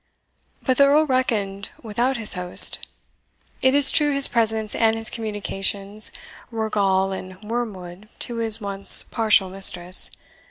[0.63, 2.87] But the Earl reckoned without his host.
[3.61, 6.11] It is true his presence and his communications
[6.49, 10.09] were gall and wormwood to his once partial mistress.